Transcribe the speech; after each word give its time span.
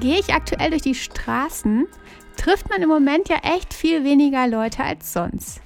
Gehe 0.00 0.18
ich 0.18 0.34
aktuell 0.34 0.70
durch 0.70 0.82
die 0.82 0.94
Straßen, 0.94 1.86
trifft 2.36 2.68
man 2.68 2.82
im 2.82 2.88
Moment 2.88 3.28
ja 3.28 3.36
echt 3.42 3.72
viel 3.72 4.04
weniger 4.04 4.46
Leute 4.46 4.84
als 4.84 5.12
sonst. 5.12 5.60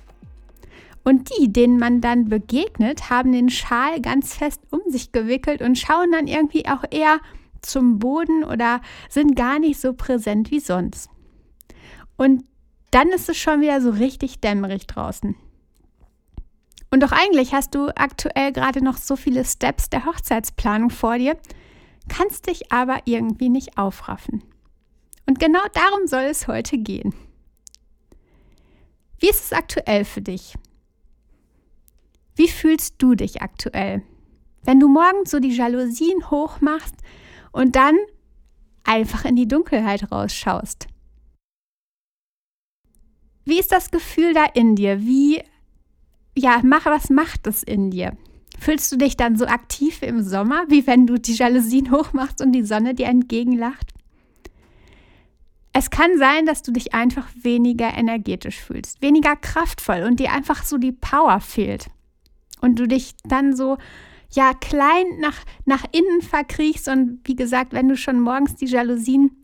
Und 1.03 1.31
die, 1.31 1.53
denen 1.53 1.79
man 1.79 2.01
dann 2.01 2.29
begegnet, 2.29 3.11
haben 3.11 3.33
den 3.33 3.49
Schal 3.49 4.01
ganz 4.01 4.35
fest 4.35 4.61
um 4.71 4.81
sich 4.87 5.13
gewickelt 5.13 5.63
und 5.63 5.79
schauen 5.79 6.13
dann 6.13 6.27
irgendwie 6.27 6.67
auch 6.67 6.85
eher 6.91 7.21
zum 7.63 7.99
Boden 7.99 8.45
oder 8.45 8.81
sind 9.09 9.35
gar 9.35 9.59
nicht 9.59 9.81
so 9.81 9.95
präsent 9.95 10.51
wie 10.51 10.61
sonst. 10.61 11.11
Und 12.17 12.45
dann 12.91 13.09
ist 13.09 13.29
es 13.29 13.37
schon 13.37 13.61
wieder 13.61 13.81
so 13.81 13.91
richtig 13.91 14.41
dämmerig 14.41 14.87
draußen. 14.87 15.35
Und 16.91 17.03
doch 17.03 17.13
eigentlich 17.13 17.55
hast 17.55 17.75
du 17.75 17.89
aktuell 17.97 18.53
gerade 18.53 18.83
noch 18.83 18.97
so 18.97 19.17
viele 19.17 19.45
Steps 19.45 19.91
der 19.91 20.05
Hochzeitsplanung 20.05 20.91
vor 20.91 21.19
dir, 21.19 21.37
kannst 22.11 22.49
dich 22.49 22.71
aber 22.71 23.01
irgendwie 23.07 23.49
nicht 23.49 23.79
aufraffen. 23.79 24.43
Und 25.27 25.39
genau 25.39 25.63
darum 25.73 26.07
soll 26.07 26.25
es 26.25 26.49
heute 26.49 26.77
gehen. 26.77 27.15
Wie 29.19 29.31
ist 29.31 29.45
es 29.45 29.53
aktuell 29.53 30.05
für 30.05 30.21
dich? 30.21 30.55
Wie 32.35 32.49
fühlst 32.49 32.97
du 32.99 33.15
dich 33.15 33.41
aktuell? 33.43 34.03
Wenn 34.63 34.81
du 34.81 34.89
morgens 34.89 35.31
so 35.31 35.41
die 35.41 35.55
Jalousien 35.55 36.31
hochmachst 36.31 36.97
und 37.53 37.77
dann 37.77 37.97
einfach 38.85 39.25
in 39.25 39.37
die 39.37 39.49
Dunkelheit 39.49 40.11
rausschaust. 40.11 40.89
Wie 43.45 43.59
ist 43.59 43.73
das 43.73 43.91
Gefühl 43.91 44.35
da 44.35 44.45
in 44.45 44.75
dir? 44.75 45.01
Wie, 45.01 45.43
ja, 46.37 46.61
mach, 46.63 46.87
was 46.87 47.11
macht 47.11 47.47
es 47.47 47.63
in 47.63 47.91
dir? 47.91 48.17
Fühlst 48.61 48.93
du 48.93 48.99
dich 48.99 49.17
dann 49.17 49.37
so 49.37 49.47
aktiv 49.47 50.03
im 50.03 50.23
Sommer, 50.23 50.67
wie 50.69 50.87
wenn 50.87 51.07
du 51.07 51.19
die 51.19 51.33
Jalousien 51.33 51.91
hochmachst 51.91 52.43
und 52.43 52.53
die 52.53 52.63
Sonne 52.63 52.95
dir 52.95 53.07
entgegenlacht? 53.07 53.95
Es 55.73 55.89
kann 55.89 56.19
sein, 56.19 56.45
dass 56.45 56.61
du 56.61 56.71
dich 56.71 56.93
einfach 56.93 57.27
weniger 57.41 57.97
energetisch 57.97 58.61
fühlst, 58.61 59.01
weniger 59.01 59.35
kraftvoll 59.35 60.03
und 60.03 60.21
dir 60.21 60.33
einfach 60.33 60.63
so 60.63 60.77
die 60.77 60.93
Power 60.93 61.41
fehlt. 61.41 61.87
Und 62.61 62.79
du 62.79 62.87
dich 62.87 63.15
dann 63.25 63.57
so, 63.57 63.79
ja, 64.31 64.53
klein 64.53 65.07
nach, 65.21 65.39
nach 65.65 65.85
innen 65.93 66.21
verkriechst 66.21 66.87
und 66.87 67.21
wie 67.25 67.37
gesagt, 67.37 67.73
wenn 67.73 67.89
du 67.89 67.97
schon 67.97 68.21
morgens 68.21 68.57
die 68.57 68.67
Jalousien 68.67 69.43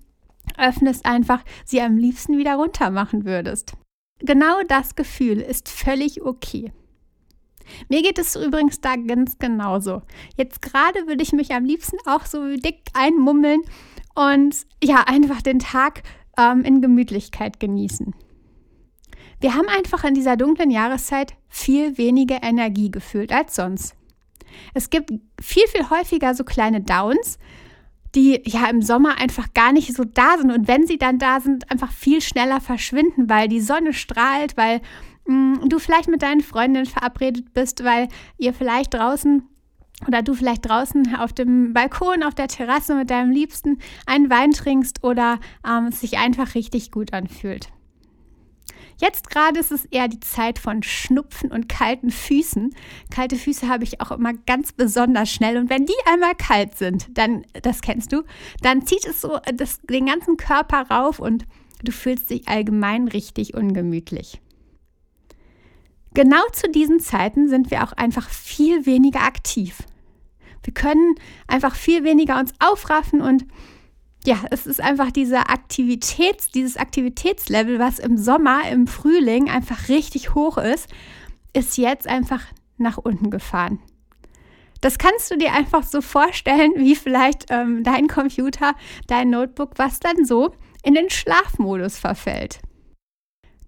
öffnest, 0.58 1.06
einfach 1.06 1.42
sie 1.64 1.80
am 1.80 1.96
liebsten 1.96 2.36
wieder 2.36 2.56
runter 2.56 2.90
machen 2.90 3.24
würdest. 3.24 3.72
Genau 4.18 4.60
das 4.68 4.94
Gefühl 4.94 5.40
ist 5.40 5.70
völlig 5.70 6.20
okay. 6.20 6.70
Mir 7.88 8.02
geht 8.02 8.18
es 8.18 8.36
übrigens 8.36 8.80
da 8.80 8.96
ganz 8.96 9.38
genauso. 9.38 10.02
Jetzt 10.36 10.62
gerade 10.62 11.06
würde 11.06 11.22
ich 11.22 11.32
mich 11.32 11.52
am 11.52 11.64
liebsten 11.64 11.96
auch 12.06 12.26
so 12.26 12.56
dick 12.56 12.82
einmummeln 12.94 13.62
und 14.14 14.56
ja, 14.82 15.04
einfach 15.06 15.42
den 15.42 15.58
Tag 15.58 16.02
ähm, 16.38 16.62
in 16.62 16.80
Gemütlichkeit 16.80 17.60
genießen. 17.60 18.14
Wir 19.40 19.54
haben 19.54 19.68
einfach 19.68 20.04
in 20.04 20.14
dieser 20.14 20.36
dunklen 20.36 20.70
Jahreszeit 20.70 21.34
viel 21.48 21.98
weniger 21.98 22.42
Energie 22.42 22.90
gefühlt 22.90 23.32
als 23.32 23.54
sonst. 23.54 23.94
Es 24.72 24.88
gibt 24.88 25.12
viel, 25.40 25.66
viel 25.68 25.90
häufiger 25.90 26.34
so 26.34 26.44
kleine 26.44 26.80
Downs, 26.80 27.38
die 28.14 28.40
ja 28.46 28.68
im 28.70 28.80
Sommer 28.80 29.18
einfach 29.18 29.52
gar 29.52 29.72
nicht 29.72 29.94
so 29.94 30.04
da 30.04 30.38
sind 30.38 30.50
und 30.50 30.68
wenn 30.68 30.86
sie 30.86 30.96
dann 30.96 31.18
da 31.18 31.40
sind, 31.40 31.70
einfach 31.70 31.92
viel 31.92 32.22
schneller 32.22 32.62
verschwinden, 32.62 33.28
weil 33.28 33.48
die 33.48 33.60
Sonne 33.60 33.92
strahlt, 33.92 34.56
weil 34.56 34.80
du 35.26 35.78
vielleicht 35.78 36.08
mit 36.08 36.22
deinen 36.22 36.40
Freundinnen 36.40 36.86
verabredet 36.86 37.52
bist, 37.52 37.84
weil 37.84 38.08
ihr 38.38 38.54
vielleicht 38.54 38.94
draußen 38.94 39.42
oder 40.06 40.22
du 40.22 40.34
vielleicht 40.34 40.68
draußen 40.68 41.16
auf 41.16 41.32
dem 41.32 41.72
Balkon, 41.72 42.22
auf 42.22 42.34
der 42.34 42.48
Terrasse 42.48 42.94
mit 42.94 43.10
deinem 43.10 43.30
Liebsten 43.30 43.78
einen 44.04 44.28
Wein 44.30 44.52
trinkst 44.52 45.02
oder 45.02 45.40
ähm, 45.66 45.86
es 45.86 46.00
sich 46.00 46.18
einfach 46.18 46.54
richtig 46.54 46.90
gut 46.90 47.12
anfühlt. 47.12 47.70
Jetzt 48.98 49.28
gerade 49.28 49.60
ist 49.60 49.72
es 49.72 49.84
eher 49.86 50.08
die 50.08 50.20
Zeit 50.20 50.58
von 50.58 50.82
Schnupfen 50.82 51.50
und 51.50 51.68
kalten 51.68 52.10
Füßen. 52.10 52.74
Kalte 53.10 53.36
Füße 53.36 53.68
habe 53.68 53.84
ich 53.84 54.00
auch 54.00 54.10
immer 54.10 54.32
ganz 54.32 54.72
besonders 54.72 55.30
schnell. 55.30 55.58
Und 55.58 55.68
wenn 55.68 55.84
die 55.84 55.92
einmal 56.10 56.34
kalt 56.34 56.76
sind, 56.76 57.06
dann, 57.16 57.44
das 57.60 57.82
kennst 57.82 58.12
du, 58.12 58.22
dann 58.62 58.86
zieht 58.86 59.04
es 59.04 59.20
so 59.20 59.38
das, 59.54 59.80
den 59.82 60.06
ganzen 60.06 60.38
Körper 60.38 60.86
rauf 60.90 61.18
und 61.18 61.44
du 61.84 61.92
fühlst 61.92 62.30
dich 62.30 62.48
allgemein 62.48 63.08
richtig 63.08 63.54
ungemütlich. 63.54 64.40
Genau 66.16 66.48
zu 66.50 66.70
diesen 66.70 66.98
Zeiten 66.98 67.46
sind 67.46 67.70
wir 67.70 67.84
auch 67.84 67.92
einfach 67.92 68.30
viel 68.30 68.86
weniger 68.86 69.20
aktiv. 69.20 69.82
Wir 70.62 70.72
können 70.72 71.14
einfach 71.46 71.74
viel 71.74 72.04
weniger 72.04 72.40
uns 72.40 72.54
aufraffen 72.58 73.20
und 73.20 73.44
ja, 74.24 74.38
es 74.50 74.66
ist 74.66 74.80
einfach 74.80 75.10
dieser 75.10 75.50
Aktivitäts, 75.50 76.50
dieses 76.50 76.78
Aktivitätslevel, 76.78 77.78
was 77.78 77.98
im 77.98 78.16
Sommer, 78.16 78.66
im 78.70 78.86
Frühling 78.86 79.50
einfach 79.50 79.90
richtig 79.90 80.34
hoch 80.34 80.56
ist, 80.56 80.88
ist 81.52 81.76
jetzt 81.76 82.08
einfach 82.08 82.42
nach 82.78 82.96
unten 82.96 83.28
gefahren. 83.28 83.78
Das 84.80 84.96
kannst 84.96 85.30
du 85.30 85.36
dir 85.36 85.52
einfach 85.52 85.82
so 85.82 86.00
vorstellen, 86.00 86.72
wie 86.76 86.96
vielleicht 86.96 87.50
ähm, 87.50 87.84
dein 87.84 88.08
Computer, 88.08 88.72
dein 89.06 89.28
Notebook, 89.28 89.72
was 89.76 90.00
dann 90.00 90.24
so 90.24 90.54
in 90.82 90.94
den 90.94 91.10
Schlafmodus 91.10 91.98
verfällt. 91.98 92.60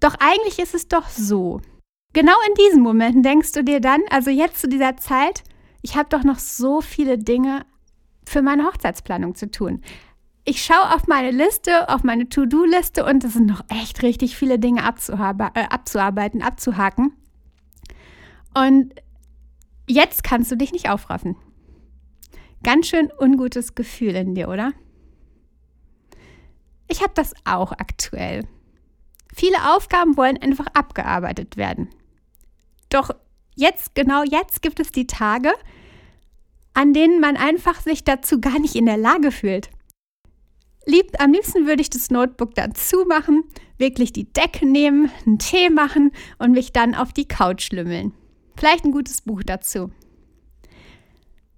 Doch 0.01 0.15
eigentlich 0.19 0.59
ist 0.59 0.75
es 0.75 0.89
doch 0.89 1.11
so. 1.11 1.61
Genau 2.19 2.35
in 2.49 2.55
diesen 2.55 2.83
Momenten 2.83 3.23
denkst 3.23 3.53
du 3.53 3.63
dir 3.63 3.81
dann, 3.81 4.01
also 4.11 4.31
jetzt 4.31 4.61
zu 4.61 4.69
dieser 4.69 4.97
Zeit, 4.97 5.45
ich 5.83 5.97
habe 5.97 6.09
doch 6.09 6.25
noch 6.25 6.41
so 6.41 6.81
viele 6.81 7.17
Dinge 7.17 7.65
für 8.27 8.43
meine 8.43 8.65
Hochzeitsplanung 8.65 9.37
zu 9.37 9.51
tun 9.51 9.83
ich 10.49 10.65
schaue 10.65 10.95
auf 10.95 11.07
meine 11.07 11.31
Liste, 11.31 11.91
auf 11.91 12.05
meine 12.05 12.31
To-Do-Liste 12.31 13.05
und 13.05 13.23
es 13.23 13.35
sind 13.35 13.47
noch 13.47 13.61
echt 13.69 14.03
richtig 14.03 14.35
viele 14.35 14.59
Dinge 14.59 14.81
äh, 14.81 14.83
abzuarbeiten, 14.83 16.43
abzuhaken. 16.43 17.13
Und 18.55 18.95
jetzt 19.87 20.25
kannst 20.25 20.51
du 20.51 20.57
dich 20.57 20.73
nicht 20.73 20.89
aufraffen. 20.89 21.37
Ganz 22.63 22.87
schön 22.87 23.13
ungutes 23.19 23.75
Gefühl 23.75 24.15
in 24.17 24.35
dir, 24.35 24.49
oder? 24.49 24.73
Ich 26.89 27.03
habe 27.03 27.13
das 27.15 27.35
auch 27.45 27.73
aktuell. 27.73 28.49
Viele 29.35 29.77
Aufgaben 29.77 30.17
wollen 30.17 30.39
einfach 30.39 30.69
abgearbeitet 30.73 31.59
werden. 31.59 31.91
Doch 32.89 33.11
jetzt, 33.55 33.95
genau 33.95 34.23
jetzt 34.23 34.63
gibt 34.63 34.81
es 34.81 34.93
die 34.93 35.07
Tage, 35.07 35.53
an 36.75 36.93
denen 36.93 37.21
man 37.21 37.37
einfach 37.37 37.81
sich 37.81 38.05
dazu 38.05 38.41
gar 38.41 38.59
nicht 38.59 38.77
in 38.77 38.87
der 38.87 38.97
Lage 38.97 39.31
fühlt. 39.31 39.71
Lieb, 40.87 41.13
am 41.19 41.33
liebsten 41.33 41.67
würde 41.67 41.83
ich 41.83 41.91
das 41.91 42.11
Notebook 42.11 42.55
dann 42.55 42.75
zumachen, 42.75 43.45
wirklich 43.77 44.13
die 44.13 44.33
Decke 44.33 44.65
nehmen, 44.65 45.11
einen 45.27 45.39
Tee 45.39 45.69
machen 45.69 46.13
und 46.39 46.53
mich 46.53 46.73
dann 46.73 46.95
auf 46.95 47.13
die 47.13 47.29
Couch 47.29 47.73
lümmeln. 47.73 48.15
Vielleicht 48.57 48.85
ein 48.85 48.93
gutes 48.93 49.21
Buch 49.21 49.43
dazu. 49.45 49.91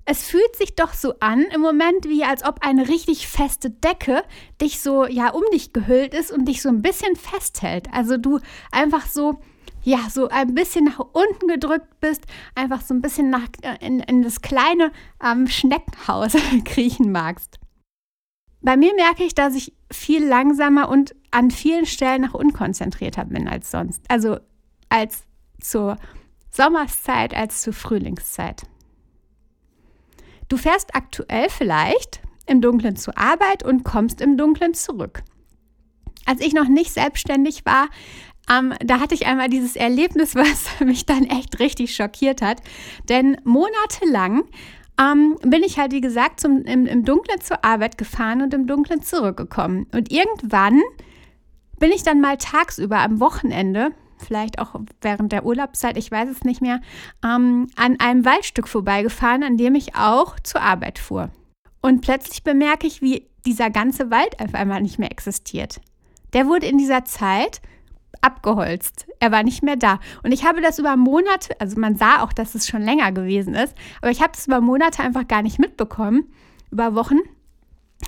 Es 0.05 0.25
fühlt 0.25 0.57
sich 0.57 0.75
doch 0.75 0.93
so 0.95 1.15
an 1.21 1.43
im 1.55 1.61
Moment, 1.61 2.09
wie 2.09 2.25
als 2.25 2.45
ob 2.45 2.67
eine 2.67 2.89
richtig 2.89 3.29
feste 3.29 3.71
Decke 3.71 4.25
dich 4.61 4.81
so 4.81 5.07
ja 5.07 5.31
um 5.31 5.45
dich 5.53 5.73
gehüllt 5.73 6.15
ist 6.15 6.33
und 6.33 6.47
dich 6.47 6.63
so 6.63 6.69
ein 6.69 6.83
bisschen 6.83 7.15
festhält. 7.15 7.87
Also 7.93 8.17
du 8.17 8.41
einfach 8.73 9.07
so 9.07 9.41
ja 9.83 10.09
so 10.11 10.29
ein 10.29 10.55
bisschen 10.55 10.85
nach 10.85 10.99
unten 10.99 11.49
gedrückt 11.49 12.01
bist, 12.01 12.25
einfach 12.55 12.83
so 12.83 12.95
ein 12.95 13.01
bisschen 13.01 13.31
nach 13.31 13.47
äh, 13.63 13.85
in, 13.85 14.01
in 14.01 14.23
das 14.23 14.41
kleine 14.43 14.93
ähm, 15.25 15.47
Schneckenhaus 15.47 16.33
kriechen 16.65 17.13
magst. 17.13 17.59
Bei 18.63 18.77
mir 18.77 18.95
merke 18.95 19.25
ich, 19.25 19.35
dass 19.35 19.55
ich 19.55 19.73
viel 19.91 20.25
langsamer 20.25 20.91
und 20.91 21.15
an 21.31 21.51
vielen 21.51 21.87
Stellen 21.87 22.23
noch 22.23 22.35
unkonzentrierter 22.35 23.25
bin 23.25 23.49
als 23.49 23.71
sonst. 23.71 24.03
Also 24.09 24.39
als 24.91 25.25
zur 25.61 25.97
Sommerszeit, 26.51 27.35
als 27.35 27.63
zur 27.63 27.73
Frühlingszeit. 27.73 28.63
Du 30.49 30.57
fährst 30.57 30.95
aktuell 30.95 31.49
vielleicht 31.49 32.21
im 32.47 32.61
Dunkeln 32.61 32.97
zur 32.97 33.17
Arbeit 33.17 33.63
und 33.63 33.85
kommst 33.85 34.21
im 34.21 34.37
Dunkeln 34.37 34.75
zurück. 34.75 35.23
Als 36.27 36.41
ich 36.41 36.53
noch 36.53 36.69
nicht 36.69 36.93
selbstständig 36.93 37.65
war, 37.65 37.89
ähm, 38.51 38.75
da 38.85 39.01
hatte 39.01 39.15
ich 39.15 39.27
einmal 39.27 39.49
dieses 39.49 39.77
Erlebnis, 39.77 40.35
was 40.35 40.81
mich 40.81 41.07
dann 41.07 41.25
echt 41.25 41.59
richtig 41.61 41.95
schockiert 41.95 42.43
hat. 42.43 42.61
Denn 43.09 43.37
monatelang 43.45 44.45
ähm, 45.01 45.37
bin 45.43 45.63
ich 45.63 45.79
halt, 45.79 45.93
wie 45.93 46.01
gesagt, 46.01 46.41
zum, 46.41 46.63
im, 46.65 46.87
im 46.87 47.05
Dunkeln 47.05 47.41
zur 47.41 47.65
Arbeit 47.65 47.97
gefahren 47.99 48.43
und 48.43 48.53
im 48.53 48.67
Dunkeln 48.67 49.03
zurückgekommen. 49.03 49.87
Und 49.93 50.13
irgendwann 50.13 50.81
bin 51.79 51.91
ich 51.93 52.03
dann 52.03 52.21
mal 52.21 52.37
tagsüber 52.37 52.99
am 52.99 53.21
Wochenende, 53.21 53.93
vielleicht 54.19 54.59
auch 54.59 54.75
während 55.01 55.33
der 55.33 55.47
Urlaubszeit, 55.47 55.97
ich 55.97 56.11
weiß 56.11 56.29
es 56.29 56.45
nicht 56.45 56.61
mehr, 56.61 56.81
ähm, 57.25 57.69
an 57.77 57.99
einem 57.99 58.25
Waldstück 58.25 58.69
vorbeigefahren, 58.69 59.43
an 59.43 59.57
dem 59.57 59.75
ich 59.75 59.97
auch 59.97 60.39
zur 60.41 60.61
Arbeit 60.61 60.99
fuhr. 60.99 61.31
Und 61.81 62.03
plötzlich 62.03 62.43
bemerke 62.43 62.87
ich, 62.87 63.01
wie 63.01 63.27
dieser 63.47 63.71
ganze 63.71 64.11
Wald 64.11 64.39
auf 64.39 64.55
einmal 64.55 64.83
nicht 64.83 64.99
mehr 64.99 65.11
existiert. 65.11 65.81
Der 66.35 66.47
wurde 66.47 66.67
in 66.67 66.77
dieser 66.77 67.07
Zeit 67.07 67.63
abgeholzt. 68.21 69.07
Er 69.19 69.33
war 69.33 69.43
nicht 69.43 69.63
mehr 69.63 69.77
da. 69.77 70.01
Und 70.23 70.33
ich 70.33 70.45
habe 70.45 70.61
das 70.61 70.79
über 70.79 70.97
Monate, 70.97 71.59
also 71.61 71.79
man 71.79 71.97
sah 71.97 72.23
auch, 72.23 72.33
dass 72.33 72.55
es 72.55 72.67
schon 72.67 72.83
länger 72.83 73.13
gewesen 73.13 73.55
ist, 73.55 73.75
aber 74.01 74.11
ich 74.11 74.21
habe 74.21 74.33
das 74.35 74.47
über 74.47 74.61
Monate 74.61 75.03
einfach 75.03 75.27
gar 75.27 75.43
nicht 75.43 75.59
mitbekommen, 75.59 76.33
über 76.71 76.95
Wochen, 76.95 77.19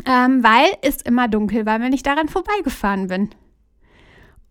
ähm, 0.06 0.42
weil 0.42 0.70
es 0.82 1.02
immer 1.02 1.28
dunkel 1.28 1.66
war, 1.66 1.80
wenn 1.80 1.92
ich 1.92 2.02
daran 2.02 2.28
vorbeigefahren 2.28 3.08
bin. 3.08 3.30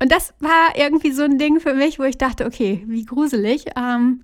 Und 0.01 0.11
das 0.11 0.33
war 0.39 0.75
irgendwie 0.75 1.11
so 1.11 1.23
ein 1.23 1.37
Ding 1.37 1.59
für 1.59 1.75
mich, 1.75 1.99
wo 1.99 2.03
ich 2.03 2.17
dachte, 2.17 2.45
okay, 2.45 2.83
wie 2.87 3.05
gruselig. 3.05 3.65
Ähm, 3.77 4.23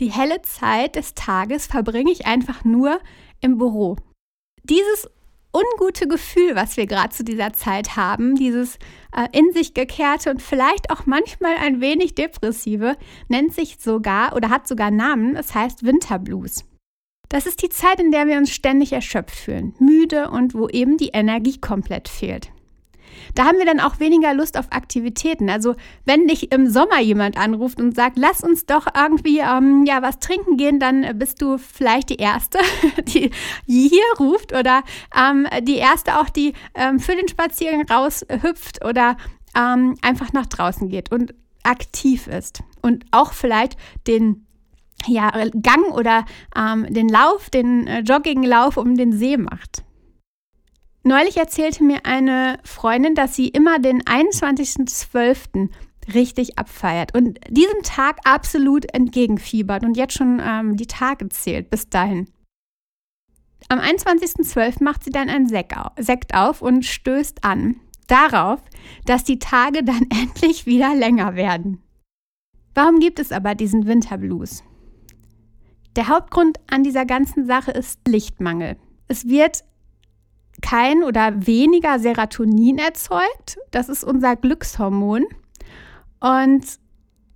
die 0.00 0.10
helle 0.10 0.42
Zeit 0.42 0.96
des 0.96 1.14
Tages 1.14 1.66
verbringe 1.66 2.10
ich 2.10 2.26
einfach 2.26 2.64
nur 2.64 2.98
im 3.40 3.56
Büro. 3.56 3.96
Dieses 4.64 5.08
ungute 5.54 6.08
Gefühl, 6.08 6.54
was 6.56 6.76
wir 6.76 6.86
gerade 6.86 7.10
zu 7.10 7.24
dieser 7.24 7.52
Zeit 7.52 7.96
haben, 7.96 8.34
dieses 8.34 8.76
äh, 9.16 9.28
in 9.32 9.52
sich 9.52 9.72
gekehrte 9.72 10.30
und 10.30 10.42
vielleicht 10.42 10.90
auch 10.90 11.06
manchmal 11.06 11.54
ein 11.56 11.80
wenig 11.80 12.14
depressive, 12.14 12.96
nennt 13.28 13.54
sich 13.54 13.76
sogar 13.78 14.34
oder 14.34 14.50
hat 14.50 14.66
sogar 14.66 14.90
Namen, 14.90 15.36
es 15.36 15.54
heißt 15.54 15.84
Winterblues. 15.84 16.64
Das 17.28 17.46
ist 17.46 17.62
die 17.62 17.68
Zeit, 17.68 18.00
in 18.00 18.10
der 18.10 18.26
wir 18.26 18.36
uns 18.36 18.50
ständig 18.50 18.92
erschöpft 18.92 19.36
fühlen, 19.36 19.74
müde 19.78 20.30
und 20.30 20.54
wo 20.54 20.68
eben 20.68 20.96
die 20.96 21.08
Energie 21.08 21.58
komplett 21.58 22.08
fehlt. 22.08 22.50
Da 23.34 23.44
haben 23.44 23.58
wir 23.58 23.66
dann 23.66 23.80
auch 23.80 24.00
weniger 24.00 24.34
Lust 24.34 24.58
auf 24.58 24.66
Aktivitäten. 24.70 25.50
Also 25.50 25.74
wenn 26.04 26.26
dich 26.28 26.52
im 26.52 26.68
Sommer 26.68 27.00
jemand 27.00 27.36
anruft 27.36 27.80
und 27.80 27.94
sagt, 27.94 28.16
lass 28.16 28.42
uns 28.42 28.66
doch 28.66 28.86
irgendwie 28.94 29.38
ähm, 29.38 29.84
ja 29.86 30.02
was 30.02 30.18
trinken 30.18 30.56
gehen, 30.56 30.80
dann 30.80 31.18
bist 31.18 31.42
du 31.42 31.58
vielleicht 31.58 32.10
die 32.10 32.16
erste, 32.16 32.58
die 33.06 33.30
hier 33.66 34.04
ruft 34.18 34.52
oder 34.52 34.82
ähm, 35.16 35.46
die 35.62 35.76
erste 35.76 36.20
auch, 36.20 36.28
die 36.28 36.52
ähm, 36.74 36.98
für 37.00 37.16
den 37.16 37.28
Spaziergang 37.28 37.86
raushüpft 37.88 38.84
oder 38.84 39.16
ähm, 39.56 39.96
einfach 40.02 40.32
nach 40.32 40.46
draußen 40.46 40.88
geht 40.88 41.10
und 41.12 41.34
aktiv 41.62 42.26
ist 42.26 42.62
und 42.82 43.04
auch 43.10 43.32
vielleicht 43.32 43.76
den 44.06 44.46
ja, 45.06 45.30
Gang 45.62 45.90
oder 45.92 46.24
ähm, 46.56 46.86
den 46.88 47.08
Lauf, 47.08 47.50
den 47.50 47.86
äh, 47.86 48.00
Jogginglauf 48.00 48.76
um 48.76 48.96
den 48.96 49.12
See 49.12 49.36
macht. 49.36 49.83
Neulich 51.06 51.36
erzählte 51.36 51.84
mir 51.84 52.06
eine 52.06 52.58
Freundin, 52.64 53.14
dass 53.14 53.36
sie 53.36 53.48
immer 53.48 53.78
den 53.78 54.02
21.12. 54.02 55.68
richtig 56.14 56.58
abfeiert 56.58 57.14
und 57.14 57.38
diesem 57.50 57.82
Tag 57.82 58.20
absolut 58.24 58.92
entgegenfiebert 58.94 59.84
und 59.84 59.98
jetzt 59.98 60.14
schon 60.14 60.40
ähm, 60.42 60.78
die 60.78 60.86
Tage 60.86 61.28
zählt 61.28 61.68
bis 61.68 61.90
dahin. 61.90 62.30
Am 63.68 63.80
21.12. 63.80 64.82
macht 64.82 65.04
sie 65.04 65.10
dann 65.10 65.28
ein 65.28 65.46
Sekt 65.46 66.34
auf 66.34 66.62
und 66.62 66.86
stößt 66.86 67.44
an 67.44 67.76
darauf, 68.06 68.62
dass 69.04 69.24
die 69.24 69.38
Tage 69.38 69.84
dann 69.84 70.06
endlich 70.10 70.64
wieder 70.64 70.94
länger 70.94 71.34
werden. 71.34 71.82
Warum 72.74 72.98
gibt 72.98 73.18
es 73.18 73.30
aber 73.30 73.54
diesen 73.54 73.86
Winterblues? 73.86 74.64
Der 75.96 76.08
Hauptgrund 76.08 76.58
an 76.66 76.82
dieser 76.82 77.04
ganzen 77.04 77.46
Sache 77.46 77.70
ist 77.70 78.00
Lichtmangel. 78.08 78.76
Es 79.06 79.28
wird 79.28 79.64
kein 80.64 81.04
oder 81.04 81.46
weniger 81.46 81.98
Serotonin 81.98 82.78
erzeugt. 82.78 83.58
Das 83.70 83.90
ist 83.90 84.02
unser 84.02 84.34
Glückshormon. 84.34 85.26
Und 86.20 86.64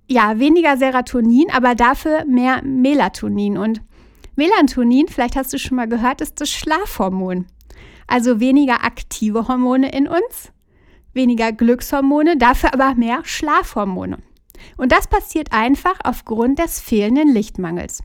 ja, 0.07 0.39
weniger 0.39 0.77
Serotonin, 0.77 1.51
aber 1.51 1.75
dafür 1.75 2.25
mehr 2.25 2.63
Melatonin. 2.63 3.59
Und 3.59 3.83
Melatonin, 4.35 5.07
vielleicht 5.07 5.35
hast 5.35 5.53
du 5.53 5.59
schon 5.59 5.75
mal 5.77 5.87
gehört, 5.87 6.21
ist 6.21 6.41
das 6.41 6.49
Schlafhormon. 6.49 7.45
Also 8.07 8.39
weniger 8.39 8.83
aktive 8.83 9.47
Hormone 9.47 9.91
in 9.91 10.07
uns, 10.07 10.51
weniger 11.13 11.51
Glückshormone, 11.51 12.35
dafür 12.37 12.73
aber 12.73 12.95
mehr 12.95 13.19
Schlafhormone. 13.23 14.17
Und 14.75 14.91
das 14.91 15.07
passiert 15.07 15.51
einfach 15.51 15.99
aufgrund 16.03 16.57
des 16.57 16.79
fehlenden 16.79 17.31
Lichtmangels. 17.31 18.01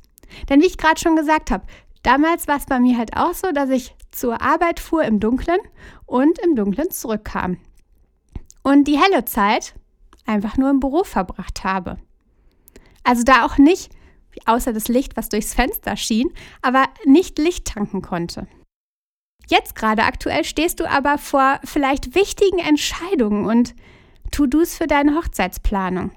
Denn 0.51 0.61
wie 0.61 0.67
ich 0.67 0.77
gerade 0.77 1.01
schon 1.01 1.17
gesagt 1.17 1.51
habe, 1.51 1.65
damals 2.03 2.47
war 2.47 2.59
es 2.59 2.67
bei 2.67 2.79
mir 2.79 2.99
halt 2.99 3.17
auch 3.17 3.33
so, 3.33 3.51
dass 3.53 3.71
ich 3.71 3.95
zur 4.15 4.41
Arbeit 4.41 4.81
fuhr 4.81 5.05
im 5.05 5.21
Dunkeln 5.21 5.61
und 6.07 6.39
im 6.39 6.57
Dunkeln 6.57 6.91
zurückkam. 6.91 7.59
Und 8.63 8.85
die 8.85 8.99
helle 8.99 9.25
Zeit 9.25 9.75
einfach 10.27 10.57
nur 10.57 10.71
im 10.71 10.81
Büro 10.81 11.05
verbracht 11.05 11.65
habe. 11.65 11.99
Also 13.03 13.23
da 13.23 13.45
auch 13.45 13.59
nicht, 13.59 13.93
außer 14.47 14.73
das 14.73 14.89
Licht, 14.89 15.17
was 15.17 15.29
durchs 15.29 15.55
Fenster 15.55 15.97
schien, 15.97 16.33
aber 16.63 16.85
nicht 17.05 17.39
Licht 17.39 17.67
tanken 17.67 18.03
konnte. 18.03 18.47
Jetzt 19.49 19.75
gerade 19.75 20.05
aktuell 20.05 20.45
stehst 20.45 20.81
du 20.81 20.89
aber 20.89 21.19
vor 21.19 21.61
vielleicht 21.65 22.15
wichtigen 22.15 22.59
Entscheidungen 22.59 23.45
und 23.45 23.75
To-Dos 24.31 24.75
für 24.75 24.87
deine 24.87 25.15
Hochzeitsplanung. 25.17 26.11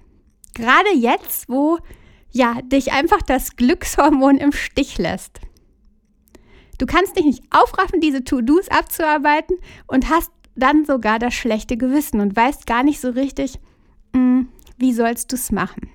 Gerade 0.54 0.94
jetzt, 0.96 1.50
wo 1.50 1.78
ja 2.32 2.62
dich 2.64 2.94
einfach 2.94 3.22
das 3.22 3.58
Glückshormon 3.58 4.38
im 4.38 4.54
Stich 4.54 4.98
lässt. 4.98 5.42
Du 6.78 6.86
kannst 6.86 7.18
dich 7.18 7.26
nicht 7.26 7.44
aufraffen, 7.50 8.02
diese 8.02 8.24
To-Dos 8.24 8.70
abzuarbeiten 8.70 9.58
und 9.88 10.10
hast 10.10 10.32
dann 10.56 10.86
sogar 10.86 11.20
das 11.20 11.34
schlechte 11.34 11.78
Gewissen 11.78 12.20
und 12.20 12.36
weißt 12.36 12.66
gar 12.66 12.84
nicht 12.84 13.00
so 13.00 13.10
richtig, 13.10 13.60
mh, 14.14 14.20
hm, 14.20 14.50
wie 14.78 14.94
sollst 14.94 15.32
du 15.32 15.36
es 15.36 15.52
machen. 15.52 15.90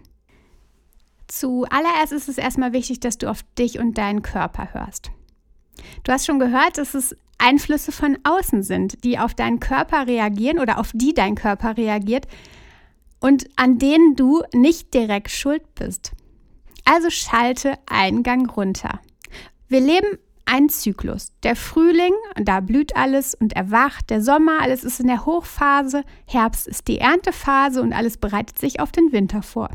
Zuallererst 1.29 2.13
ist 2.13 2.29
es 2.29 2.39
erstmal 2.39 2.73
wichtig, 2.73 3.01
dass 3.01 3.17
du 3.17 3.31
auf 3.31 3.43
dich 3.59 3.79
und 3.79 3.97
deinen 3.97 4.23
Körper 4.23 4.75
hörst. 4.75 5.11
Du 6.05 6.13
hast 6.13 6.27
schon 6.27 6.39
gehört, 6.39 6.79
dass 6.79 6.95
es 6.95 7.17
Einflüsse 7.39 7.91
von 7.91 8.19
außen 8.23 8.63
sind, 8.63 9.03
die 9.03 9.19
auf 9.19 9.35
deinen 9.35 9.59
Körper 9.59 10.07
reagieren 10.07 10.59
oder 10.59 10.79
auf 10.79 10.91
die 10.95 11.15
dein 11.15 11.35
Körper 11.35 11.77
reagiert 11.77 12.27
und 13.19 13.49
an 13.57 13.79
denen 13.79 14.15
du 14.15 14.43
nicht 14.53 14.95
direkt 14.95 15.31
schuld 15.31 15.75
bist. 15.75 16.13
Also 16.85 17.11
schalte 17.11 17.79
einen 17.87 18.23
Gang 18.23 18.55
runter. 18.57 19.01
Wir 19.69 19.81
leben 19.81 20.19
ein 20.53 20.69
Zyklus. 20.69 21.33
Der 21.43 21.57
Frühling, 21.57 22.13
da 22.37 22.61
blüht 22.61 22.95
alles 22.95 23.35
und 23.35 23.55
erwacht. 23.55 24.11
Der 24.11 24.23
Sommer, 24.23 24.61
alles 24.61 24.85
ist 24.85 25.01
in 25.01 25.07
der 25.07 25.25
Hochphase. 25.25 26.05
Herbst 26.27 26.69
ist 26.69 26.89
die 26.89 26.99
Erntephase 26.99 27.81
und 27.81 27.95
alles 27.95 28.19
bereitet 28.19 28.59
sich 28.59 28.79
auf 28.79 28.93
den 28.93 29.13
Winter 29.13 29.43
vor. 29.43 29.71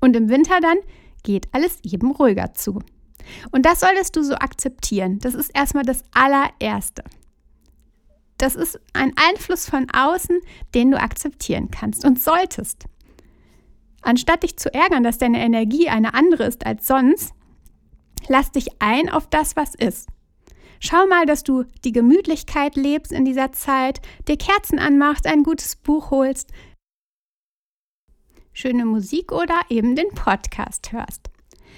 Und 0.00 0.14
im 0.16 0.28
Winter 0.28 0.60
dann 0.60 0.76
geht 1.22 1.48
alles 1.52 1.78
eben 1.82 2.10
ruhiger 2.10 2.52
zu. 2.52 2.80
Und 3.52 3.64
das 3.64 3.80
solltest 3.80 4.16
du 4.16 4.22
so 4.22 4.34
akzeptieren. 4.34 5.18
Das 5.18 5.34
ist 5.34 5.50
erstmal 5.54 5.84
das 5.84 6.02
allererste. 6.12 7.04
Das 8.36 8.54
ist 8.54 8.78
ein 8.92 9.14
Einfluss 9.16 9.68
von 9.68 9.86
außen, 9.90 10.40
den 10.74 10.90
du 10.90 11.00
akzeptieren 11.00 11.70
kannst 11.70 12.04
und 12.04 12.22
solltest. 12.22 12.84
Anstatt 14.02 14.42
dich 14.42 14.58
zu 14.58 14.72
ärgern, 14.72 15.02
dass 15.02 15.16
deine 15.16 15.40
Energie 15.40 15.88
eine 15.88 16.12
andere 16.12 16.44
ist 16.44 16.66
als 16.66 16.86
sonst, 16.86 17.34
Lass 18.26 18.50
dich 18.52 18.68
ein 18.80 19.08
auf 19.08 19.28
das, 19.28 19.56
was 19.56 19.74
ist. 19.74 20.08
Schau 20.80 21.06
mal, 21.06 21.26
dass 21.26 21.42
du 21.42 21.64
die 21.84 21.92
Gemütlichkeit 21.92 22.76
lebst 22.76 23.12
in 23.12 23.24
dieser 23.24 23.52
Zeit, 23.52 24.00
dir 24.28 24.36
Kerzen 24.36 24.78
anmachst, 24.78 25.26
ein 25.26 25.42
gutes 25.42 25.76
Buch 25.76 26.10
holst, 26.10 26.52
schöne 28.52 28.84
Musik 28.84 29.32
oder 29.32 29.60
eben 29.68 29.96
den 29.96 30.08
Podcast 30.10 30.92
hörst. 30.92 31.30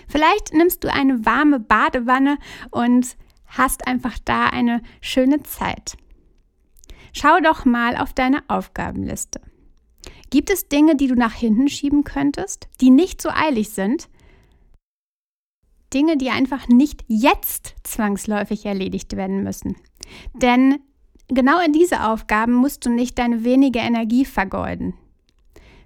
Vielleicht 0.09 0.53
nimmst 0.53 0.85
du 0.85 0.93
eine 0.93 1.25
warme 1.25 1.61
Badewanne 1.61 2.39
und 2.71 3.17
hast 3.47 3.87
einfach 3.87 4.19
da 4.25 4.47
eine 4.47 4.83
schöne 5.01 5.43
Zeit. 5.43 5.97
Schau 7.13 7.41
doch 7.41 7.65
mal 7.65 7.97
auf 7.97 8.13
deine 8.13 8.43
Aufgabenliste. 8.49 9.41
Gibt 10.31 10.51
es 10.51 10.69
Dinge, 10.69 10.95
die 10.95 11.09
du 11.09 11.17
nach 11.17 11.35
hinten 11.35 11.69
schieben 11.69 12.05
könntest, 12.05 12.69
die 12.81 12.91
nicht 12.91 13.21
so 13.21 13.31
eilig 13.31 13.71
sind, 13.71 14.09
Dinge, 15.93 16.17
die 16.17 16.31
einfach 16.31 16.69
nicht 16.69 17.05
jetzt 17.09 17.75
zwangsläufig 17.83 18.65
erledigt 18.65 19.17
werden 19.17 19.43
müssen. 19.43 19.77
Denn 20.35 20.79
genau 21.29 21.61
in 21.61 21.73
diese 21.73 22.09
Aufgaben 22.09 22.55
musst 22.55 22.87
du 22.87 22.91
nicht 22.91 23.19
deine 23.19 23.45
wenige 23.45 23.81
Energie 23.81 24.25
vergeuden. 24.25 24.95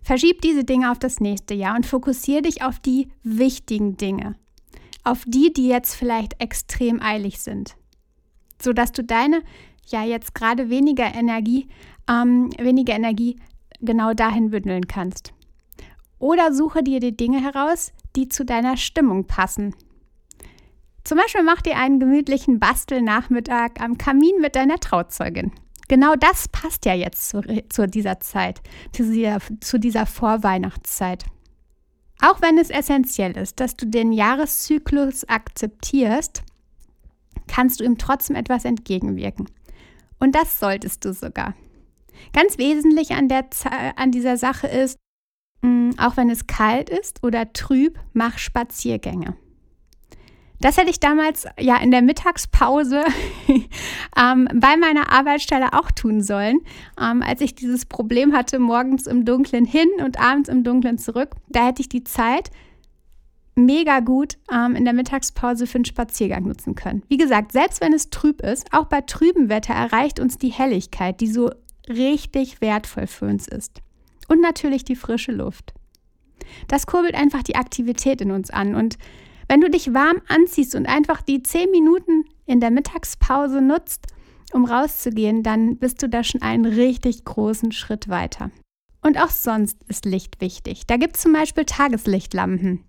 Verschieb 0.02 0.42
diese 0.42 0.64
Dinge 0.64 0.90
auf 0.90 0.98
das 0.98 1.20
nächste 1.20 1.54
Jahr 1.54 1.76
und 1.76 1.86
fokussiere 1.86 2.42
dich 2.42 2.62
auf 2.62 2.78
die 2.78 3.08
wichtigen 3.22 3.96
Dinge. 3.96 4.34
Auf 5.02 5.24
die, 5.26 5.52
die 5.52 5.68
jetzt 5.68 5.94
vielleicht 5.94 6.40
extrem 6.42 7.00
eilig 7.00 7.40
sind. 7.40 7.76
Sodass 8.60 8.92
du 8.92 9.02
deine, 9.02 9.42
ja, 9.88 10.04
jetzt 10.04 10.34
gerade 10.34 10.68
weniger 10.68 11.14
Energie, 11.14 11.68
ähm, 12.08 12.50
weniger 12.58 12.94
Energie 12.94 13.36
genau 13.80 14.12
dahin 14.12 14.50
bündeln 14.50 14.86
kannst. 14.86 15.32
Oder 16.18 16.52
suche 16.54 16.82
dir 16.82 17.00
die 17.00 17.16
Dinge 17.16 17.42
heraus, 17.42 17.92
die 18.16 18.28
zu 18.28 18.44
deiner 18.44 18.76
Stimmung 18.76 19.26
passen 19.26 19.74
Zum 21.04 21.18
Beispiel 21.18 21.42
mach 21.42 21.60
dir 21.60 21.76
einen 21.76 22.00
gemütlichen 22.00 22.58
Bastelnachmittag 22.58 23.72
am 23.78 23.98
Kamin 23.98 24.40
mit 24.40 24.56
deiner 24.56 24.80
Trauzeugin. 24.80 25.52
Genau 25.88 26.14
das 26.16 26.48
passt 26.48 26.86
ja 26.86 26.94
jetzt 26.94 27.28
zu, 27.28 27.42
zu 27.68 27.86
dieser 27.86 28.20
Zeit, 28.20 28.62
zu 28.92 29.10
dieser, 29.10 29.38
zu 29.60 29.78
dieser 29.78 30.06
Vorweihnachtszeit. 30.06 31.26
Auch 32.22 32.40
wenn 32.40 32.56
es 32.56 32.70
essentiell 32.70 33.36
ist, 33.36 33.60
dass 33.60 33.76
du 33.76 33.86
den 33.86 34.12
Jahreszyklus 34.12 35.28
akzeptierst, 35.28 36.42
kannst 37.48 37.80
du 37.80 37.84
ihm 37.84 37.98
trotzdem 37.98 38.36
etwas 38.36 38.64
entgegenwirken. 38.64 39.46
Und 40.18 40.34
das 40.34 40.58
solltest 40.58 41.04
du 41.04 41.12
sogar. 41.12 41.54
Ganz 42.32 42.56
wesentlich 42.56 43.10
an, 43.10 43.28
der, 43.28 43.44
an 43.96 44.10
dieser 44.10 44.38
Sache 44.38 44.68
ist, 44.68 44.96
mm, 45.60 45.90
auch 45.98 46.16
wenn 46.16 46.30
es 46.30 46.46
kalt 46.46 46.88
ist 46.88 47.22
oder 47.22 47.52
trüb, 47.52 47.98
mach 48.14 48.38
Spaziergänge. 48.38 49.36
Das 50.60 50.76
hätte 50.76 50.90
ich 50.90 51.00
damals 51.00 51.46
ja 51.58 51.76
in 51.78 51.90
der 51.90 52.02
Mittagspause 52.02 53.04
ähm, 54.16 54.48
bei 54.54 54.76
meiner 54.76 55.12
Arbeitsstelle 55.12 55.72
auch 55.72 55.90
tun 55.90 56.22
sollen, 56.22 56.60
ähm, 57.00 57.22
als 57.22 57.40
ich 57.40 57.54
dieses 57.54 57.86
Problem 57.86 58.32
hatte, 58.32 58.58
morgens 58.58 59.06
im 59.06 59.24
Dunkeln 59.24 59.64
hin 59.64 59.88
und 60.02 60.18
abends 60.18 60.48
im 60.48 60.64
Dunkeln 60.64 60.98
zurück. 60.98 61.34
Da 61.48 61.66
hätte 61.66 61.82
ich 61.82 61.88
die 61.88 62.04
Zeit 62.04 62.50
mega 63.56 64.00
gut 64.00 64.38
ähm, 64.52 64.74
in 64.74 64.84
der 64.84 64.94
Mittagspause 64.94 65.66
für 65.66 65.76
einen 65.76 65.84
Spaziergang 65.84 66.44
nutzen 66.44 66.74
können. 66.74 67.02
Wie 67.08 67.16
gesagt, 67.16 67.52
selbst 67.52 67.80
wenn 67.80 67.92
es 67.92 68.10
trüb 68.10 68.40
ist, 68.42 68.72
auch 68.72 68.86
bei 68.86 69.00
trübem 69.00 69.48
Wetter 69.48 69.74
erreicht 69.74 70.18
uns 70.18 70.38
die 70.38 70.48
Helligkeit, 70.48 71.20
die 71.20 71.28
so 71.28 71.50
richtig 71.88 72.60
wertvoll 72.60 73.06
für 73.06 73.26
uns 73.26 73.46
ist. 73.46 73.80
Und 74.28 74.40
natürlich 74.40 74.84
die 74.84 74.96
frische 74.96 75.32
Luft. 75.32 75.74
Das 76.68 76.86
kurbelt 76.86 77.14
einfach 77.14 77.42
die 77.42 77.56
Aktivität 77.56 78.20
in 78.20 78.30
uns 78.30 78.50
an 78.50 78.74
und 78.74 78.98
wenn 79.48 79.60
du 79.60 79.70
dich 79.70 79.94
warm 79.94 80.20
anziehst 80.28 80.74
und 80.74 80.86
einfach 80.86 81.22
die 81.22 81.42
zehn 81.42 81.70
Minuten 81.70 82.24
in 82.46 82.60
der 82.60 82.70
Mittagspause 82.70 83.60
nutzt, 83.60 84.06
um 84.52 84.64
rauszugehen, 84.64 85.42
dann 85.42 85.78
bist 85.78 86.02
du 86.02 86.08
da 86.08 86.22
schon 86.22 86.42
einen 86.42 86.64
richtig 86.64 87.24
großen 87.24 87.72
Schritt 87.72 88.08
weiter. 88.08 88.50
Und 89.02 89.20
auch 89.20 89.30
sonst 89.30 89.78
ist 89.88 90.06
Licht 90.06 90.40
wichtig. 90.40 90.86
Da 90.86 90.96
gibt 90.96 91.16
es 91.16 91.22
zum 91.22 91.32
Beispiel 91.32 91.64
Tageslichtlampen. 91.64 92.84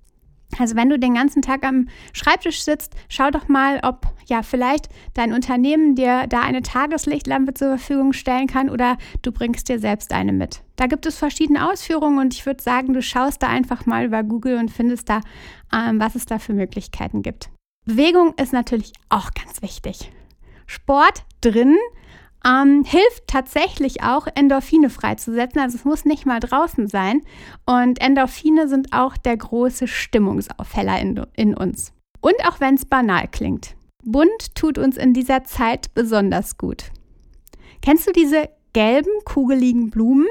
Also 0.59 0.75
wenn 0.75 0.89
du 0.89 0.99
den 0.99 1.15
ganzen 1.15 1.41
Tag 1.41 1.65
am 1.65 1.87
Schreibtisch 2.13 2.63
sitzt, 2.63 2.95
schau 3.09 3.31
doch 3.31 3.47
mal, 3.47 3.79
ob 3.83 4.07
ja 4.27 4.41
vielleicht 4.41 4.89
dein 5.13 5.33
Unternehmen 5.33 5.95
dir 5.95 6.27
da 6.27 6.41
eine 6.41 6.61
Tageslichtlampe 6.61 7.53
zur 7.53 7.77
Verfügung 7.77 8.13
stellen 8.13 8.47
kann 8.47 8.69
oder 8.69 8.97
du 9.21 9.31
bringst 9.31 9.69
dir 9.69 9.79
selbst 9.79 10.13
eine 10.13 10.33
mit. 10.33 10.63
Da 10.75 10.87
gibt 10.87 11.05
es 11.05 11.17
verschiedene 11.17 11.69
Ausführungen 11.69 12.19
und 12.19 12.33
ich 12.33 12.45
würde 12.45 12.61
sagen, 12.61 12.93
du 12.93 13.01
schaust 13.01 13.43
da 13.43 13.47
einfach 13.47 13.85
mal 13.85 14.05
über 14.05 14.23
Google 14.23 14.57
und 14.57 14.71
findest 14.71 15.09
da, 15.09 15.21
ähm, 15.73 15.99
was 15.99 16.15
es 16.15 16.25
da 16.25 16.39
für 16.39 16.53
Möglichkeiten 16.53 17.21
gibt. 17.21 17.49
Bewegung 17.85 18.33
ist 18.41 18.51
natürlich 18.51 18.93
auch 19.09 19.31
ganz 19.31 19.61
wichtig. 19.61 20.11
Sport 20.65 21.23
drin 21.41 21.77
ähm, 22.45 22.83
hilft 22.85 23.27
tatsächlich 23.27 24.03
auch, 24.03 24.27
Endorphine 24.35 24.89
freizusetzen. 24.89 25.61
Also 25.61 25.77
es 25.77 25.85
muss 25.85 26.05
nicht 26.05 26.25
mal 26.25 26.39
draußen 26.39 26.87
sein. 26.87 27.21
Und 27.65 27.99
Endorphine 28.01 28.67
sind 28.67 28.93
auch 28.93 29.17
der 29.17 29.37
große 29.37 29.87
Stimmungsaufheller 29.87 30.99
in, 30.99 31.25
in 31.35 31.55
uns. 31.55 31.91
Und 32.21 32.35
auch 32.47 32.59
wenn 32.59 32.75
es 32.75 32.85
banal 32.85 33.27
klingt. 33.27 33.75
Bunt 34.03 34.55
tut 34.55 34.77
uns 34.77 34.97
in 34.97 35.13
dieser 35.13 35.43
Zeit 35.43 35.93
besonders 35.95 36.57
gut. 36.57 36.91
Kennst 37.81 38.07
du 38.07 38.11
diese 38.11 38.49
gelben, 38.73 39.09
kugeligen 39.25 39.89
Blumen? 39.89 40.27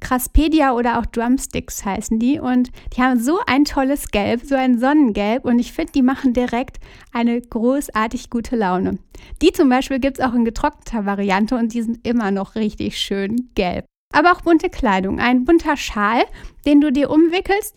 Craspedia 0.00 0.72
oder 0.72 0.98
auch 0.98 1.06
Drumsticks 1.06 1.84
heißen 1.84 2.18
die. 2.18 2.40
Und 2.40 2.70
die 2.94 3.02
haben 3.02 3.20
so 3.20 3.38
ein 3.46 3.64
tolles 3.64 4.10
Gelb, 4.10 4.42
so 4.44 4.54
ein 4.54 4.78
Sonnengelb. 4.78 5.44
Und 5.44 5.58
ich 5.58 5.72
finde, 5.72 5.92
die 5.92 6.02
machen 6.02 6.32
direkt 6.32 6.78
eine 7.12 7.40
großartig 7.40 8.30
gute 8.30 8.56
Laune. 8.56 8.98
Die 9.42 9.52
zum 9.52 9.68
Beispiel 9.68 9.98
gibt 9.98 10.18
es 10.18 10.24
auch 10.24 10.34
in 10.34 10.44
getrockneter 10.44 11.06
Variante 11.06 11.56
und 11.56 11.74
die 11.74 11.82
sind 11.82 12.06
immer 12.06 12.30
noch 12.30 12.54
richtig 12.54 12.98
schön 12.98 13.50
gelb. 13.54 13.84
Aber 14.12 14.32
auch 14.32 14.40
bunte 14.40 14.70
Kleidung. 14.70 15.20
Ein 15.20 15.44
bunter 15.44 15.76
Schal, 15.76 16.22
den 16.66 16.80
du 16.80 16.90
dir 16.90 17.10
umwickelst, 17.10 17.76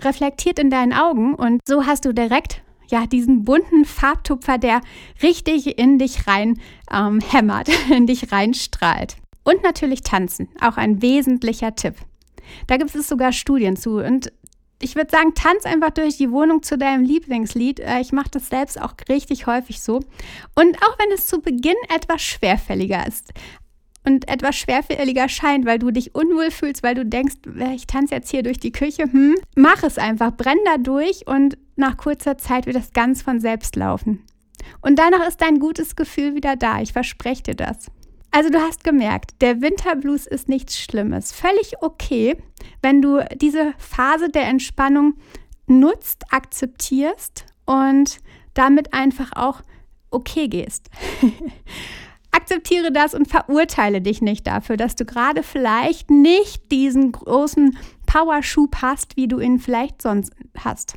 reflektiert 0.00 0.58
in 0.58 0.70
deinen 0.70 0.92
Augen 0.92 1.34
und 1.34 1.60
so 1.66 1.86
hast 1.86 2.04
du 2.04 2.12
direkt 2.12 2.62
ja, 2.90 3.06
diesen 3.06 3.44
bunten 3.44 3.84
Farbtupfer, 3.84 4.58
der 4.58 4.80
richtig 5.22 5.78
in 5.78 5.98
dich 5.98 6.26
rein 6.26 6.58
ähm, 6.92 7.20
hämmert, 7.20 7.68
in 7.90 8.06
dich 8.06 8.32
reinstrahlt. 8.32 9.16
Und 9.48 9.62
natürlich 9.62 10.02
tanzen, 10.02 10.50
auch 10.60 10.76
ein 10.76 11.00
wesentlicher 11.00 11.74
Tipp. 11.74 11.94
Da 12.66 12.76
gibt 12.76 12.94
es 12.94 13.08
sogar 13.08 13.32
Studien 13.32 13.76
zu. 13.76 13.92
Und 13.92 14.30
ich 14.82 14.94
würde 14.94 15.10
sagen, 15.10 15.32
tanz 15.34 15.64
einfach 15.64 15.88
durch 15.88 16.18
die 16.18 16.30
Wohnung 16.30 16.62
zu 16.62 16.76
deinem 16.76 17.02
Lieblingslied. 17.02 17.80
Äh, 17.80 18.00
ich 18.00 18.12
mache 18.12 18.28
das 18.30 18.50
selbst 18.50 18.78
auch 18.78 18.92
richtig 19.08 19.46
häufig 19.46 19.80
so. 19.80 20.00
Und 20.54 20.76
auch 20.82 20.98
wenn 20.98 21.10
es 21.14 21.26
zu 21.26 21.40
Beginn 21.40 21.76
etwas 21.88 22.20
schwerfälliger 22.20 23.06
ist 23.06 23.32
und 24.04 24.28
etwas 24.28 24.54
schwerfälliger 24.54 25.30
scheint, 25.30 25.64
weil 25.64 25.78
du 25.78 25.92
dich 25.92 26.14
unwohl 26.14 26.50
fühlst, 26.50 26.82
weil 26.82 26.94
du 26.94 27.06
denkst, 27.06 27.36
äh, 27.58 27.74
ich 27.74 27.86
tanze 27.86 28.16
jetzt 28.16 28.30
hier 28.30 28.42
durch 28.42 28.60
die 28.60 28.72
Küche, 28.72 29.04
hm, 29.04 29.34
mach 29.56 29.82
es 29.82 29.96
einfach, 29.96 30.30
brenn 30.30 30.58
da 30.66 30.76
durch 30.76 31.26
und 31.26 31.56
nach 31.74 31.96
kurzer 31.96 32.36
Zeit 32.36 32.66
wird 32.66 32.76
das 32.76 32.92
ganz 32.92 33.22
von 33.22 33.40
selbst 33.40 33.76
laufen. 33.76 34.26
Und 34.82 34.98
danach 34.98 35.26
ist 35.26 35.40
dein 35.40 35.58
gutes 35.58 35.96
Gefühl 35.96 36.34
wieder 36.34 36.54
da, 36.54 36.82
ich 36.82 36.92
verspreche 36.92 37.44
dir 37.44 37.54
das. 37.54 37.86
Also 38.30 38.50
du 38.50 38.60
hast 38.60 38.84
gemerkt, 38.84 39.40
der 39.40 39.62
Winterblues 39.62 40.26
ist 40.26 40.48
nichts 40.48 40.78
Schlimmes. 40.78 41.32
Völlig 41.32 41.82
okay, 41.82 42.36
wenn 42.82 43.00
du 43.00 43.24
diese 43.36 43.72
Phase 43.78 44.28
der 44.28 44.46
Entspannung 44.46 45.14
nutzt, 45.66 46.24
akzeptierst 46.30 47.46
und 47.64 48.18
damit 48.54 48.92
einfach 48.92 49.32
auch 49.34 49.62
okay 50.10 50.48
gehst. 50.48 50.90
Akzeptiere 52.30 52.92
das 52.92 53.14
und 53.14 53.28
verurteile 53.28 54.00
dich 54.00 54.20
nicht 54.20 54.46
dafür, 54.46 54.76
dass 54.76 54.94
du 54.94 55.04
gerade 55.04 55.42
vielleicht 55.42 56.10
nicht 56.10 56.70
diesen 56.70 57.12
großen 57.12 57.78
Powerschub 58.06 58.76
hast, 58.82 59.16
wie 59.16 59.28
du 59.28 59.40
ihn 59.40 59.58
vielleicht 59.58 60.02
sonst 60.02 60.32
hast. 60.56 60.94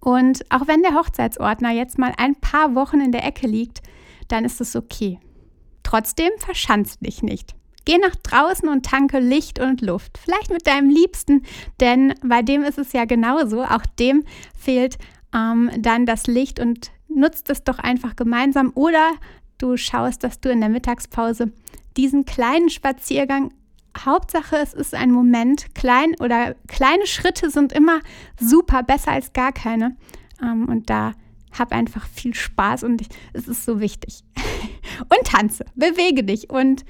Und 0.00 0.44
auch 0.50 0.66
wenn 0.66 0.82
der 0.82 0.94
Hochzeitsordner 0.94 1.70
jetzt 1.70 1.98
mal 1.98 2.12
ein 2.16 2.34
paar 2.36 2.74
Wochen 2.74 3.00
in 3.00 3.12
der 3.12 3.24
Ecke 3.24 3.46
liegt, 3.46 3.82
dann 4.28 4.44
ist 4.44 4.60
es 4.60 4.76
okay. 4.76 5.18
Trotzdem 5.88 6.32
verschanz 6.36 6.98
dich 6.98 7.22
nicht. 7.22 7.54
Geh 7.86 7.96
nach 7.96 8.14
draußen 8.14 8.68
und 8.68 8.84
tanke 8.84 9.20
Licht 9.20 9.58
und 9.58 9.80
Luft. 9.80 10.18
Vielleicht 10.22 10.50
mit 10.50 10.66
deinem 10.66 10.90
Liebsten, 10.90 11.44
denn 11.80 12.12
bei 12.22 12.42
dem 12.42 12.62
ist 12.62 12.76
es 12.76 12.92
ja 12.92 13.06
genauso. 13.06 13.64
Auch 13.64 13.86
dem 13.98 14.24
fehlt 14.54 14.98
ähm, 15.34 15.70
dann 15.78 16.04
das 16.04 16.26
Licht 16.26 16.60
und 16.60 16.90
nutzt 17.08 17.48
es 17.48 17.64
doch 17.64 17.78
einfach 17.78 18.16
gemeinsam. 18.16 18.70
Oder 18.74 19.12
du 19.56 19.78
schaust, 19.78 20.24
dass 20.24 20.42
du 20.42 20.50
in 20.50 20.60
der 20.60 20.68
Mittagspause 20.68 21.52
diesen 21.96 22.26
kleinen 22.26 22.68
Spaziergang 22.68 23.54
Hauptsache, 23.96 24.56
es 24.56 24.74
ist 24.74 24.94
ein 24.94 25.10
Moment. 25.10 25.74
Klein 25.74 26.14
oder 26.20 26.54
kleine 26.66 27.06
Schritte 27.06 27.48
sind 27.48 27.72
immer 27.72 28.00
super, 28.38 28.82
besser 28.82 29.12
als 29.12 29.32
gar 29.32 29.52
keine. 29.52 29.96
Ähm, 30.42 30.68
und 30.68 30.90
da 30.90 31.14
hab 31.56 31.72
einfach 31.72 32.06
viel 32.06 32.34
Spaß 32.34 32.84
und 32.84 33.00
ich, 33.00 33.08
es 33.32 33.48
ist 33.48 33.64
so 33.64 33.80
wichtig. 33.80 34.22
Und 35.00 35.26
tanze, 35.26 35.64
bewege 35.76 36.24
dich 36.24 36.50
und 36.50 36.84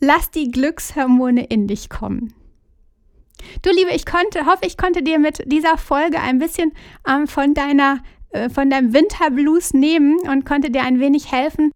lass 0.00 0.30
die 0.30 0.50
Glückshormone 0.50 1.44
in 1.44 1.66
dich 1.66 1.90
kommen. 1.90 2.32
Du 3.62 3.70
Liebe, 3.70 3.90
ich 3.90 4.06
konnte, 4.06 4.46
hoffe, 4.46 4.64
ich 4.66 4.76
konnte 4.76 5.02
dir 5.02 5.18
mit 5.18 5.42
dieser 5.46 5.76
Folge 5.76 6.20
ein 6.20 6.38
bisschen 6.38 6.72
ähm, 7.06 7.26
von 7.26 7.54
deiner, 7.54 8.02
äh, 8.30 8.48
von 8.48 8.70
deinem 8.70 8.94
Winterblues 8.94 9.74
nehmen 9.74 10.18
und 10.28 10.46
konnte 10.46 10.70
dir 10.70 10.82
ein 10.82 11.00
wenig 11.00 11.30
helfen, 11.30 11.70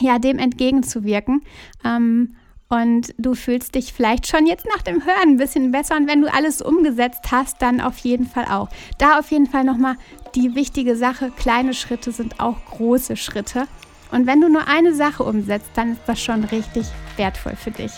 ja, 0.00 0.18
dem 0.18 0.38
entgegenzuwirken. 0.38 1.42
Ähm, 1.84 2.36
und 2.68 3.14
du 3.16 3.34
fühlst 3.34 3.74
dich 3.74 3.92
vielleicht 3.92 4.26
schon 4.26 4.46
jetzt 4.46 4.66
nach 4.66 4.82
dem 4.82 5.04
Hören 5.04 5.30
ein 5.30 5.36
bisschen 5.38 5.70
besser. 5.70 5.96
Und 5.96 6.06
wenn 6.06 6.20
du 6.20 6.32
alles 6.32 6.60
umgesetzt 6.60 7.24
hast, 7.30 7.62
dann 7.62 7.80
auf 7.80 7.98
jeden 7.98 8.26
Fall 8.26 8.44
auch. 8.44 8.68
Da 8.98 9.18
auf 9.18 9.30
jeden 9.30 9.46
Fall 9.46 9.64
nochmal 9.64 9.96
die 10.34 10.54
wichtige 10.54 10.94
Sache, 10.94 11.30
kleine 11.30 11.72
Schritte 11.72 12.12
sind 12.12 12.40
auch 12.40 12.56
große 12.70 13.16
Schritte. 13.16 13.66
Und 14.10 14.26
wenn 14.26 14.40
du 14.40 14.48
nur 14.48 14.68
eine 14.68 14.94
Sache 14.94 15.22
umsetzt, 15.22 15.70
dann 15.74 15.92
ist 15.92 16.02
das 16.06 16.20
schon 16.20 16.44
richtig 16.44 16.86
wertvoll 17.16 17.56
für 17.56 17.70
dich. 17.70 17.92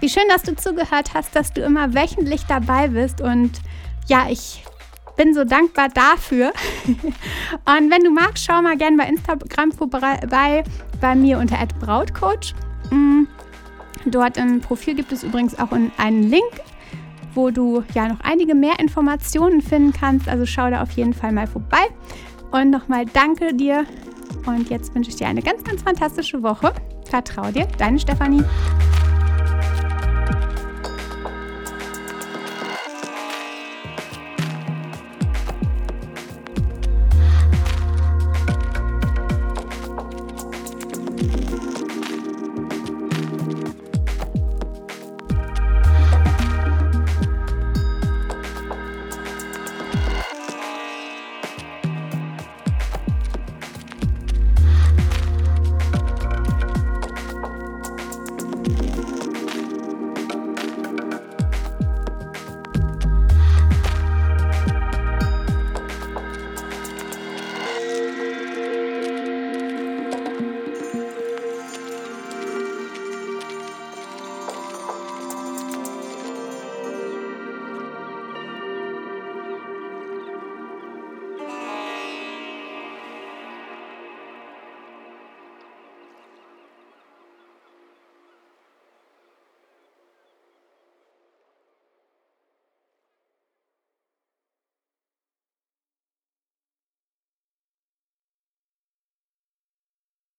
Wie 0.00 0.08
schön, 0.08 0.28
dass 0.28 0.42
du 0.42 0.56
zugehört 0.56 1.12
hast, 1.12 1.36
dass 1.36 1.52
du 1.52 1.60
immer 1.60 1.94
wöchentlich 1.94 2.44
dabei 2.46 2.88
bist. 2.88 3.20
Und 3.20 3.60
ja, 4.08 4.28
ich 4.30 4.64
bin 5.16 5.34
so 5.34 5.44
dankbar 5.44 5.88
dafür. 5.90 6.52
Und 6.86 7.90
wenn 7.90 8.02
du 8.02 8.10
magst, 8.10 8.46
schau 8.46 8.62
mal 8.62 8.78
gerne 8.78 8.96
bei 8.96 9.04
Instagram 9.04 9.72
vorbei 9.72 10.64
bei 11.00 11.14
mir 11.14 11.38
unter 11.38 11.58
@brautcoach. 11.80 12.54
Dort 14.06 14.36
im 14.36 14.60
Profil 14.60 14.94
gibt 14.94 15.12
es 15.12 15.22
übrigens 15.22 15.58
auch 15.58 15.72
einen 15.72 16.30
Link 16.30 16.52
wo 17.34 17.50
du 17.50 17.84
ja 17.94 18.08
noch 18.08 18.20
einige 18.20 18.54
mehr 18.54 18.78
Informationen 18.78 19.60
finden 19.60 19.92
kannst. 19.92 20.28
Also 20.28 20.46
schau 20.46 20.70
da 20.70 20.82
auf 20.82 20.92
jeden 20.92 21.14
Fall 21.14 21.32
mal 21.32 21.46
vorbei. 21.46 21.86
Und 22.50 22.70
nochmal 22.70 23.06
danke 23.06 23.54
dir. 23.54 23.86
Und 24.46 24.70
jetzt 24.70 24.94
wünsche 24.94 25.10
ich 25.10 25.16
dir 25.16 25.28
eine 25.28 25.42
ganz, 25.42 25.62
ganz 25.64 25.82
fantastische 25.82 26.42
Woche. 26.42 26.72
Vertrau 27.08 27.50
dir, 27.50 27.66
deine 27.78 27.98
Stefanie. 27.98 28.44